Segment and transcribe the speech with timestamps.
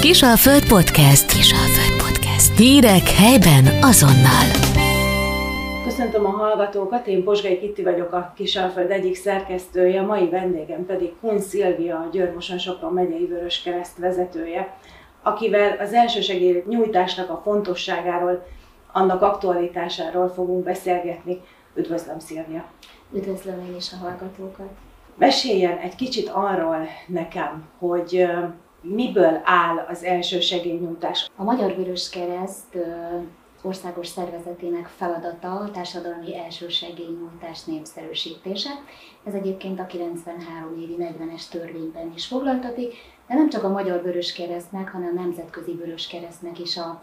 [0.00, 1.26] Kisalföld Podcast.
[1.32, 2.56] Kisalföld Podcast.
[2.56, 4.46] Hírek helyben azonnal.
[5.84, 11.40] Köszöntöm a hallgatókat, én Posgai Kitti vagyok, a Kisalföld egyik szerkesztője, mai vendégem pedig Kun
[11.40, 14.76] Szilvia, a Györmoson Sopron megyei Vöröskereszt vezetője,
[15.22, 18.46] akivel az elsősegély nyújtásnak a fontosságáról,
[18.92, 21.40] annak aktualitásáról fogunk beszélgetni.
[21.74, 22.64] Üdvözlöm, Szilvia!
[23.12, 24.70] Üdvözlöm én is a hallgatókat!
[25.16, 28.26] Meséljen egy kicsit arról nekem, hogy
[28.80, 31.30] miből áll az első segélynyújtás?
[31.36, 32.76] A Magyar Vörös Kereszt
[33.62, 38.70] országos szervezetének feladata a társadalmi elsősegélynyújtás népszerűsítése.
[39.24, 42.94] Ez egyébként a 93 évi 40-es törvényben is foglaltatik,
[43.26, 47.02] de nem csak a Magyar Vörös Keresztnek, hanem a Nemzetközi Vörös Keresztnek is a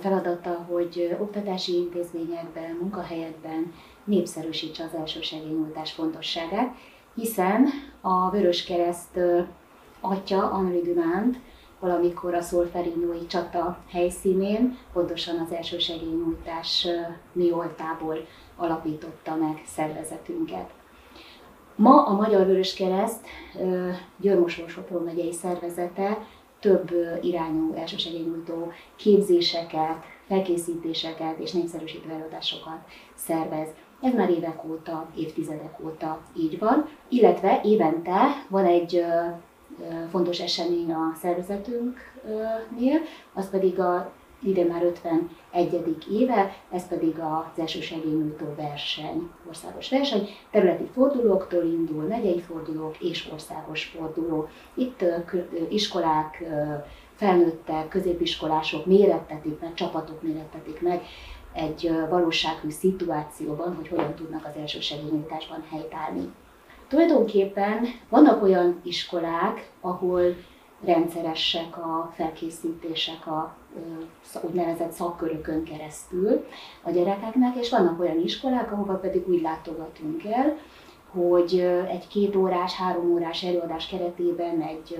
[0.00, 3.72] feladata, hogy oktatási intézményekben, munkahelyekben
[4.04, 6.74] népszerűsítse az elsősegélynyújtás fontosságát,
[7.14, 7.66] hiszen
[8.00, 9.20] a Vörös Kereszt
[10.00, 11.36] atya, Henri Dunant,
[11.80, 16.86] valamikor a Szolferinói csata helyszínén, pontosan az első segélynyújtás
[17.32, 18.26] mi oltából
[18.56, 20.70] alapította meg szervezetünket.
[21.74, 23.26] Ma a Magyar Vörös Kereszt
[24.16, 26.18] Györmosor megyei szervezete
[26.60, 26.90] több
[27.22, 32.78] irányú elsősegélynyújtó képzéseket, felkészítéseket és népszerűsítő előadásokat
[33.14, 33.68] szervez.
[34.00, 39.04] Ez már évek óta, évtizedek óta így van, illetve évente van egy
[40.10, 43.00] fontos esemény a szervezetünknél,
[43.34, 46.06] az pedig a ide már 51.
[46.10, 50.28] éve, ez pedig az első segélynyújtó verseny, országos verseny.
[50.50, 54.48] Területi fordulóktól indul, megyei fordulók és országos forduló.
[54.74, 55.04] Itt
[55.68, 56.44] iskolák,
[57.14, 61.02] felnőttek, középiskolások mérettetik meg, csapatok mérettetik meg
[61.52, 66.32] egy valósághű szituációban, hogy hogyan tudnak az első segélynyújtásban helytállni.
[66.90, 70.36] Tulajdonképpen vannak olyan iskolák, ahol
[70.84, 73.56] rendszeresek a felkészítések a
[74.40, 76.46] úgynevezett szakkörökön keresztül
[76.82, 80.58] a gyerekeknek, és vannak olyan iskolák, ahova pedig úgy látogatunk el,
[81.12, 81.58] hogy
[81.90, 84.98] egy két órás, három órás előadás keretében egy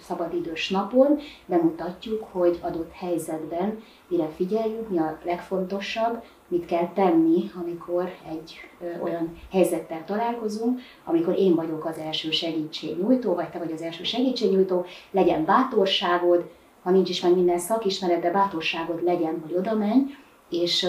[0.00, 8.10] szabadidős napon bemutatjuk, hogy adott helyzetben mire figyeljünk, mi a legfontosabb, mit kell tenni, amikor
[8.30, 8.54] egy
[9.02, 14.84] olyan helyzettel találkozunk, amikor én vagyok az első segítségnyújtó, vagy te vagy az első segítségnyújtó,
[15.10, 16.50] legyen bátorságod,
[16.82, 20.02] ha nincs is meg minden szakismeret, de bátorságod legyen, hogy oda menj,
[20.50, 20.86] és,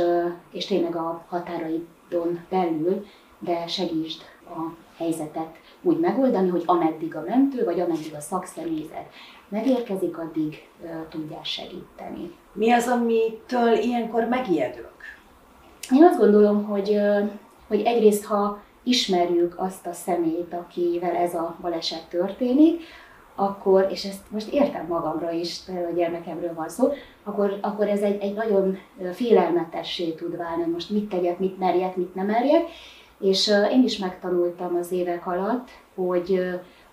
[0.51, 3.05] és tényleg a határaidon belül,
[3.39, 9.05] de segítsd a helyzetet úgy megoldani, hogy ameddig a mentő, vagy ameddig a szakszemélyzet
[9.49, 12.31] megérkezik, addig uh, tudják segíteni.
[12.53, 14.93] Mi az, amitől ilyenkor megijedünk?
[15.91, 16.99] Én azt gondolom, hogy,
[17.67, 22.81] hogy egyrészt, ha ismerjük azt a szemét, akivel ez a baleset történik,
[23.35, 26.91] akkor, és ezt most értem magamra is, a gyermekemről van szó,
[27.23, 28.77] akkor, akkor ez egy, egy nagyon
[29.13, 32.61] félelmetessé tud válni, most mit tegyek, mit merjek, mit nem merjek.
[33.25, 36.33] És én is megtanultam az évek alatt, hogy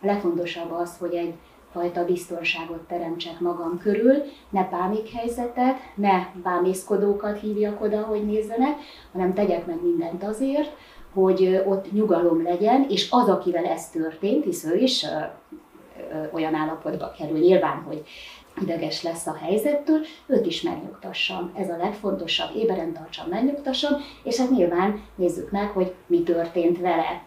[0.00, 1.34] a legfontosabb az, hogy egy
[1.72, 4.14] fajta biztonságot teremtsek magam körül,
[4.50, 8.76] ne pánikhelyzetet, ne bámészkodókat hívjak oda, hogy nézzenek,
[9.12, 10.76] hanem tegyek meg mindent azért,
[11.14, 15.06] hogy ott nyugalom legyen, és az, akivel ez történt, hisz ő is
[16.32, 17.38] olyan állapotba kerül.
[17.38, 18.02] Nyilván, hogy
[18.60, 21.52] ideges lesz a helyzettől, őt is megnyugtassam.
[21.56, 23.92] Ez a legfontosabb, éberen tartsam, megnyugtassam,
[24.22, 27.24] és hát nyilván nézzük meg, hogy mi történt vele.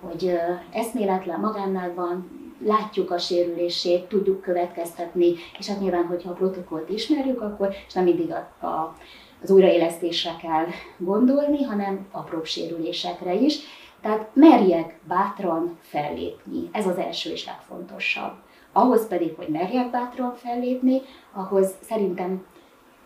[0.00, 0.38] Hogy
[0.72, 7.40] eszméletlen magánnál van, látjuk a sérülését, tudjuk következtetni, és hát nyilván, hogyha a protokollt ismerjük,
[7.40, 8.96] akkor és nem mindig a, a,
[9.42, 10.66] az újraélesztésre kell
[10.96, 13.58] gondolni, hanem apróbb sérülésekre is.
[14.00, 18.32] Tehát merjek bátran fellépni, ez az első és legfontosabb.
[18.72, 21.00] Ahhoz pedig, hogy merjek bátran fellépni,
[21.32, 22.46] ahhoz szerintem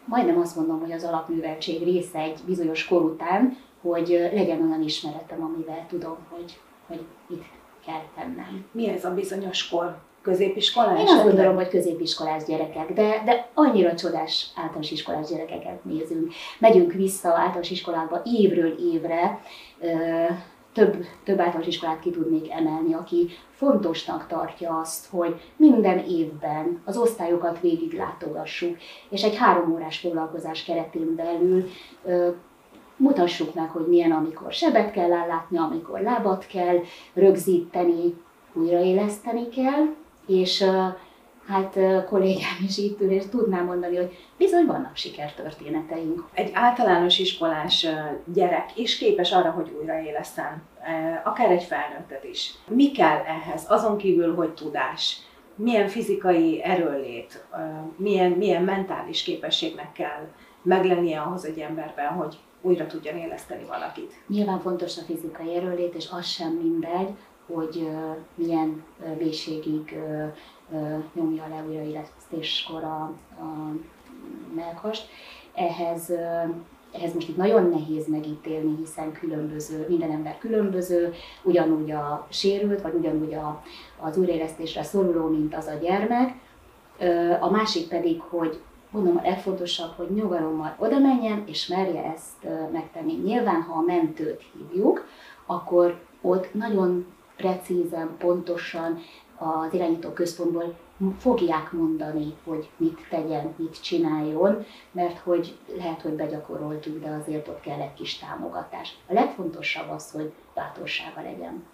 [0.04, 5.42] majdnem azt mondom, hogy az alapműveltség része egy bizonyos kor után, hogy legyen olyan ismeretem,
[5.42, 7.44] amivel tudom, hogy, hogy mit
[7.86, 8.64] kell tennem.
[8.72, 9.96] Mi ez a bizonyos kor?
[10.22, 11.00] Középiskolás?
[11.00, 16.32] Én azt gondolom, hogy középiskolás gyerekek, de, de annyira csodás általános iskolás gyerekeket nézünk.
[16.58, 19.40] Megyünk vissza általános iskolába évről évre,
[20.72, 26.96] több, több általános iskolát ki tudnék emelni, aki fontosnak tartja azt, hogy minden évben az
[26.96, 28.76] osztályokat végig látogassuk,
[29.08, 31.68] és egy három órás foglalkozás keretén belül
[32.96, 36.78] mutassuk meg, hogy milyen, amikor sebet kell ellátni, amikor lábat kell
[37.14, 38.14] rögzíteni,
[38.52, 39.86] újraéleszteni kell,
[40.26, 40.64] és
[41.46, 41.78] hát
[42.08, 46.28] kollégám is itt ül, és tudnám mondani, hogy bizony vannak sikertörténeteink.
[46.34, 47.86] Egy általános iskolás
[48.24, 50.62] gyerek is képes arra, hogy újraéleszten,
[51.24, 52.54] akár egy felnőttet is.
[52.68, 55.16] Mi kell ehhez, azon kívül, hogy tudás?
[55.54, 57.44] milyen fizikai erőlét,
[57.96, 60.28] milyen, milyen mentális képességnek kell
[60.62, 64.12] meglennie ahhoz egy emberben, hogy újra tudjon éleszteni valakit.
[64.26, 67.08] Nyilván fontos a fizikai erőlét, és az sem mindegy,
[67.54, 67.88] hogy
[68.34, 68.82] milyen
[69.18, 69.98] mélységig
[71.14, 73.74] nyomja le újraélesztéskor a, a
[74.54, 75.08] melkast.
[75.54, 76.12] Ehhez
[76.92, 82.94] ehhez most itt nagyon nehéz megítélni, hiszen különböző, minden ember különböző, ugyanúgy a sérült, vagy
[82.94, 83.62] ugyanúgy a,
[84.00, 86.34] az újraélesztésre szoruló, mint az a gyermek.
[87.40, 88.60] A másik pedig, hogy
[88.90, 93.12] mondom, a legfontosabb, hogy nyugalommal oda menjen, és merje ezt megtenni.
[93.12, 95.06] Nyilván, ha a mentőt hívjuk,
[95.46, 97.06] akkor ott nagyon
[97.36, 98.98] precízen, pontosan
[99.38, 100.74] az irányító központból
[101.18, 107.60] fogják mondani, hogy mit tegyen, mit csináljon, mert hogy lehet, hogy begyakoroltuk, de azért ott
[107.60, 108.96] kell egy kis támogatás.
[109.08, 111.64] A legfontosabb az, hogy bátorsága legyen.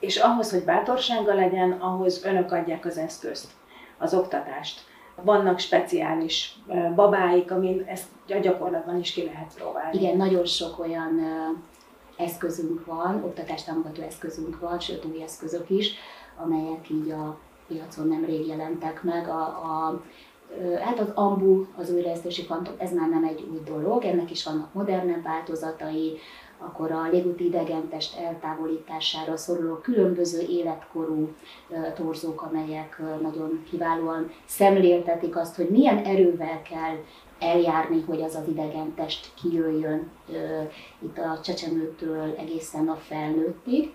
[0.00, 3.50] És ahhoz, hogy bátorsága legyen, ahhoz önök adják az eszközt,
[3.98, 4.80] az oktatást.
[5.22, 6.58] Vannak speciális
[6.94, 9.98] babáik, amin ezt a gyakorlatban is ki lehet próbálni.
[9.98, 11.20] Igen, nagyon sok olyan
[12.16, 15.94] eszközünk van, oktatástámogató eszközünk van, sőt új eszközök is,
[16.36, 17.38] amelyek így a
[17.68, 19.28] piacon nemrég jelentek meg.
[19.28, 20.02] A, a,
[20.84, 24.72] hát az ambu, az újraesztési fantom, ez már nem egy új dolog, ennek is vannak
[24.72, 26.18] modernebb változatai,
[26.58, 31.28] akkor a légúti idegentest eltávolítására szoruló különböző életkorú
[31.94, 36.96] torzók, amelyek nagyon kiválóan szemléltetik azt, hogy milyen erővel kell
[37.38, 40.10] eljárni, hogy az az idegentest kijöjjön
[40.98, 43.94] itt a csecsemőtől egészen a felnőttig.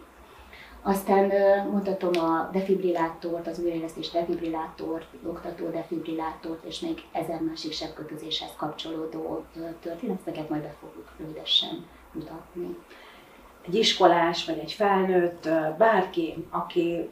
[0.82, 1.32] Aztán
[1.72, 9.44] mutatom a defibrillátort, az újraélesztés defibrillátort, oktató defibrillátort, és még ezer másik sebkötözéshez kapcsolódó
[9.80, 12.78] történeteket majd be fogjuk rövidesen mutatni.
[13.68, 17.10] Egy iskolás, vagy egy felnőtt, bárki, aki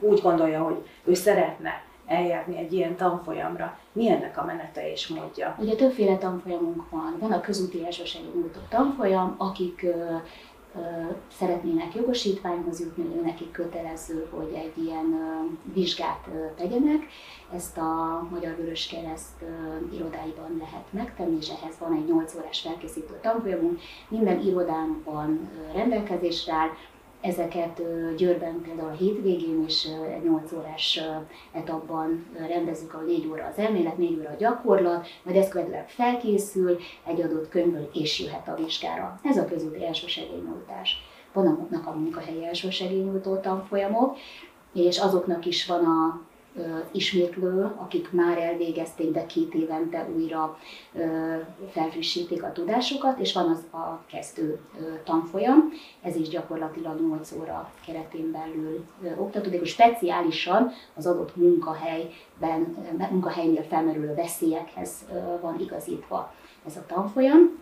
[0.00, 5.56] úgy gondolja, hogy ő szeretne eljárni egy ilyen tanfolyamra, mi ennek a menete és módja?
[5.58, 7.16] Ugye többféle tanfolyamunk van.
[7.20, 9.86] Van a közúti elsősegélynyújtó tanfolyam, akik
[11.38, 15.18] szeretnének jogosítványhoz jutni, nekik kötelező, hogy egy ilyen
[15.72, 17.06] vizsgát tegyenek.
[17.54, 19.44] Ezt a Magyar Vörös Kereszt
[19.92, 23.80] irodáiban lehet megtenni, és ehhez van egy 8 órás felkészítő tanfolyamunk.
[24.08, 26.68] Minden irodában rendelkezésre áll,
[27.20, 27.82] Ezeket
[28.16, 31.00] Győrben például a hétvégén és egy 8 órás
[31.52, 36.78] etapban rendezzük, a 4 óra az elmélet, 4 óra a gyakorlat, majd ezt követően felkészül
[37.06, 39.20] egy adott könyvből és jöhet a vizsgára.
[39.22, 40.96] Ez a közúti elsősegélynyújtás.
[41.32, 44.16] Vannak a munkahelyi elsősegélynyújtó tanfolyamok,
[44.72, 46.20] és azoknak is van a
[46.92, 50.58] ismétlő, akik már elvégezték, de két évente újra
[51.70, 54.60] felfrissítik a tudásukat, és van az a kezdő
[55.04, 58.84] tanfolyam, ez is gyakorlatilag 8 óra keretén belül
[59.18, 62.76] oktatódik, és speciálisan az adott munkahelyben,
[63.10, 65.04] munkahelynél felmerülő veszélyekhez
[65.40, 66.32] van igazítva
[66.66, 67.58] ez a tanfolyam.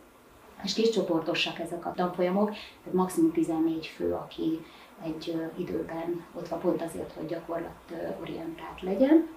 [0.63, 4.65] És kis csoportosak ezek a tanfolyamok, tehát maximum 14 fő, aki
[5.05, 9.29] egy időben ott van pont azért, hogy gyakorlatorientált legyen.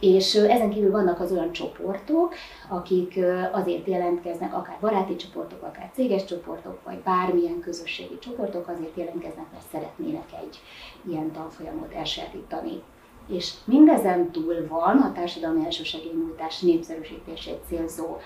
[0.00, 2.34] És ezen kívül vannak az olyan csoportok,
[2.68, 3.18] akik
[3.52, 9.64] azért jelentkeznek, akár baráti csoportok, akár céges csoportok, vagy bármilyen közösségi csoportok azért jelentkeznek, mert
[9.72, 10.60] szeretnének egy
[11.08, 12.82] ilyen tanfolyamot elsajátítani.
[13.28, 18.16] És mindezen túl van a társadalmi elsősegélynyújtás népszerűsítését célzó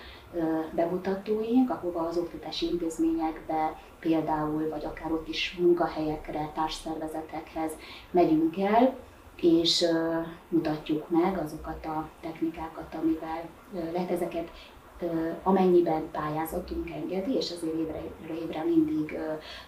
[0.74, 7.72] bemutatóink, ahova az oktatási intézményekbe például, vagy akár ott is munkahelyekre, társszervezetekhez
[8.10, 8.96] megyünk el,
[9.36, 9.84] és
[10.48, 13.48] mutatjuk meg azokat a technikákat, amivel
[13.92, 14.50] lehet ezeket
[15.42, 18.00] amennyiben pályázatunk engedi, és azért évre,
[18.42, 19.18] évre mindig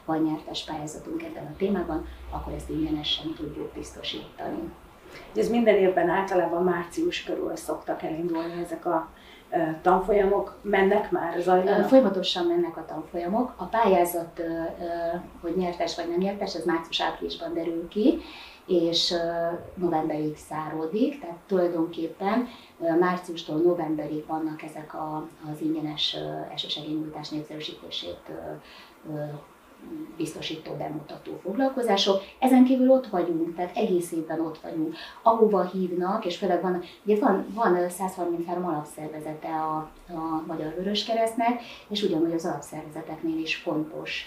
[0.05, 4.73] van nyertes pályázatunk ebben a témában, akkor ezt ingyenesen tudjuk biztosítani.
[5.37, 9.09] Ez minden évben általában március körül szoktak elindulni ezek a
[9.83, 11.89] tanfolyamok mennek már, zajlanak?
[11.89, 13.55] Folyamatosan mennek a tanfolyamok.
[13.57, 14.43] A pályázat,
[15.41, 18.21] hogy nyertes vagy nem nyertes, ez március-áprilisban derül ki,
[18.67, 19.15] és
[19.75, 22.49] novemberig száródik, tehát tulajdonképpen
[23.01, 26.17] márciustól novemberig vannak ezek a, az ingyenes
[26.51, 28.31] elsősegélynyújtás népszerűsítését
[30.17, 32.23] biztosító bemutató foglalkozások.
[32.39, 37.19] Ezen kívül ott vagyunk, tehát egész évben ott vagyunk, ahova hívnak, és főleg van, ugye
[37.19, 39.77] van, van 133 alapszervezete a,
[40.09, 44.27] a Magyar Vöröskeresztnek, és ugyanúgy az alapszervezeteknél is fontos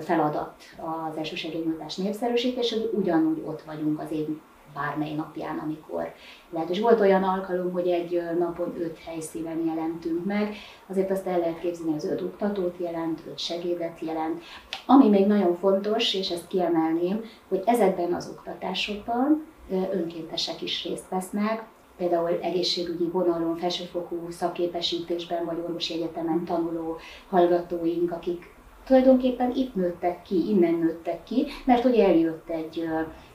[0.00, 4.26] feladat az elsősegélynyújtás népszerűsítés, hogy ugyanúgy ott vagyunk az év
[4.74, 6.12] bármely napján, amikor
[6.50, 6.70] lehet.
[6.70, 10.54] És volt olyan alkalom, hogy egy napon öt helyszínen jelentünk meg,
[10.86, 14.42] azért azt el lehet képzelni, az öt oktatót jelent, öt segédet jelent.
[14.86, 19.46] Ami még nagyon fontos, és ezt kiemelném, hogy ezekben az oktatásokban
[19.92, 21.64] önkéntesek is részt vesznek,
[21.96, 26.96] például egészségügyi vonalon, felsőfokú szakképesítésben vagy orvosi egyetemen tanuló
[27.28, 28.58] hallgatóink, akik
[28.90, 32.88] tulajdonképpen itt nőttek ki, innen nőttek ki, mert hogy eljött egy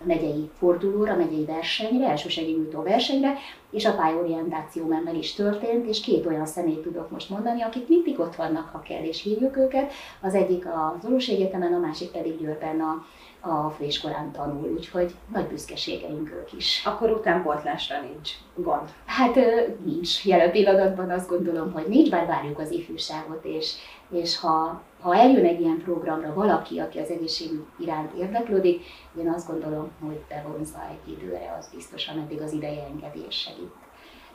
[0.04, 3.34] megyei fordulóra, megyei versenyre, elsősegélynyújtó versenyre,
[3.72, 7.88] és a pályorientáció már meg is történt, és két olyan személyt tudok most mondani, akik
[7.88, 9.92] mindig ott vannak, ha kell, és hívjuk őket.
[10.22, 13.06] Az egyik az Orvosi Egyetemen, a másik pedig Győrben a
[13.48, 16.84] a főiskolán tanul, úgyhogy nagy büszkeségeink ők is.
[16.86, 18.90] Akkor utánpótlásra nincs gond?
[19.06, 19.36] Hát
[19.84, 20.26] nincs.
[20.26, 23.74] Jelen pillanatban azt gondolom, hogy nincs, bár várjuk az ifjúságot, és,
[24.10, 28.86] és ha, ha eljön egy ilyen programra valaki, aki az egészségügy iránt érdeklődik,
[29.20, 33.74] én azt gondolom, hogy bevonza egy időre, az biztosan eddig az ideje engedés segít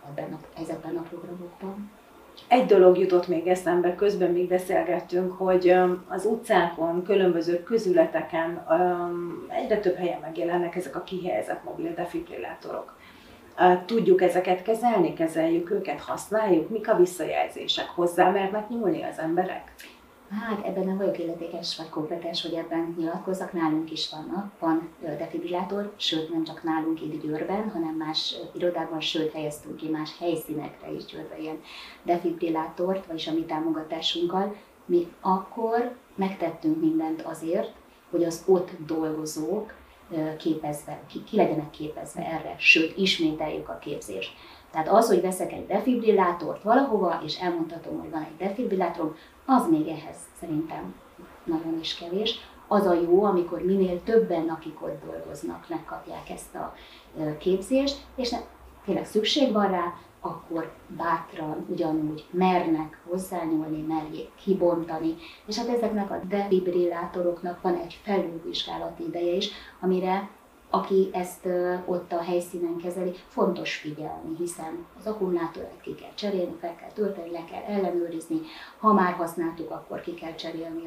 [0.09, 1.91] ebben a, ezekben a programokban.
[2.49, 5.75] Egy dolog jutott még eszembe, közben még beszélgettünk, hogy
[6.09, 8.67] az utcákon, különböző közületeken
[9.49, 12.99] egyre több helyen megjelennek ezek a kihelyezett mobil defibrillátorok.
[13.87, 16.69] Tudjuk ezeket kezelni, kezeljük őket, használjuk?
[16.69, 17.89] Mik a visszajelzések?
[17.89, 19.73] Hozzá mernek nyúlni az emberek?
[20.39, 23.53] Hát ebben nem vagyok illetékes vagy kompetens, hogy ebben nyilatkozzak.
[23.53, 29.33] Nálunk is vannak, van defibrillátor, sőt nem csak nálunk itt Győrben, hanem más irodában, sőt
[29.33, 31.61] helyeztünk ki más helyszínekre is Győrbe ilyen
[32.03, 34.57] defibrillátort, vagyis a mi támogatásunkkal.
[34.85, 37.73] Mi akkor megtettünk mindent azért,
[38.11, 39.75] hogy az ott dolgozók
[40.39, 44.33] képezve, ki, ki legyenek képezve erre, sőt, ismételjük a képzést.
[44.71, 49.17] Tehát az, hogy veszek egy defibrillátort valahova, és elmondhatom, hogy van egy defibrillátorom,
[49.51, 50.95] az még ehhez szerintem
[51.45, 52.39] nagyon is kevés.
[52.69, 56.75] Az a jó, amikor minél többen, akik ott dolgoznak, megkapják ezt a
[57.39, 58.35] képzést, és
[58.85, 65.15] tényleg szükség van rá, akkor bátran ugyanúgy mernek hozzányúlni, merjék kibontani.
[65.47, 70.29] És hát ezeknek a defibrillátoroknak van egy felülvizsgálati ideje is, amire
[70.71, 71.47] aki ezt
[71.85, 77.31] ott a helyszínen kezeli, fontos figyelni, hiszen az akkumulátort ki kell cserélni, fel kell tölteni,
[77.31, 78.41] le kell ellenőrizni,
[78.79, 80.83] ha már használtuk, akkor ki kell cserélni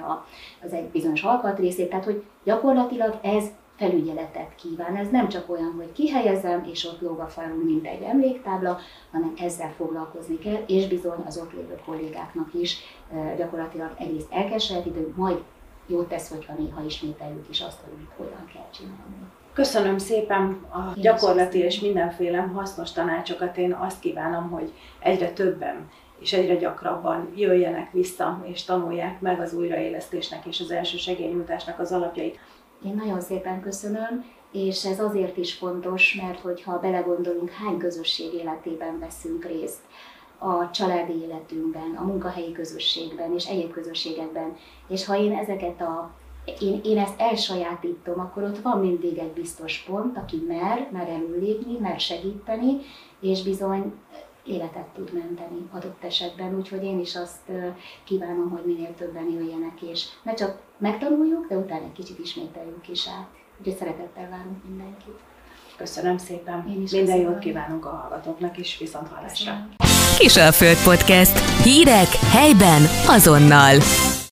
[0.63, 4.95] az egy bizonyos alkatrészét, tehát hogy gyakorlatilag ez felügyeletet kíván.
[4.95, 8.77] Ez nem csak olyan, hogy kihelyezem, és ott lóg a falon, mint egy emléktábla,
[9.11, 12.77] hanem ezzel foglalkozni kell, és bizony az ott lévő kollégáknak is
[13.37, 14.49] gyakorlatilag egyrészt el
[14.83, 15.43] de majd
[15.87, 19.15] jót tesz, hogyha néha ismételjük is azt, hogy mit hogyan kell csinálni.
[19.53, 23.57] Köszönöm szépen a gyakorlati és mindenféle hasznos tanácsokat.
[23.57, 29.53] Én azt kívánom, hogy egyre többen és egyre gyakrabban jöjjenek vissza és tanulják meg az
[29.53, 32.39] újraélesztésnek és az első segélynyújtásnak az alapjait.
[32.85, 38.99] Én nagyon szépen köszönöm, és ez azért is fontos, mert hogyha belegondolunk, hány közösség életében
[38.99, 39.81] veszünk részt,
[40.37, 44.55] a családi életünkben, a munkahelyi közösségben és egyéb közösségekben.
[44.87, 46.11] És ha én ezeket a
[46.59, 51.77] én, én ezt elsajátítom, akkor ott van mindig egy biztos pont, aki mer, mer előlépni,
[51.79, 52.77] mer segíteni,
[53.19, 53.93] és bizony
[54.45, 56.55] életet tud menteni adott esetben.
[56.57, 57.51] Úgyhogy én is azt
[58.03, 63.07] kívánom, hogy minél többen jöjjenek, és ne csak megtanuljuk, de utána egy kicsit ismételjük is
[63.07, 63.27] át.
[63.59, 65.19] Úgyhogy szeretettel várunk mindenkit.
[65.77, 66.65] Köszönöm szépen.
[66.75, 67.31] Én is Minden köszönöm.
[67.31, 69.67] jót kívánunk a hallgatóknak, és viszont hallásra.
[70.17, 71.63] Kisalföld Podcast.
[71.63, 73.75] Hírek helyben azonnal.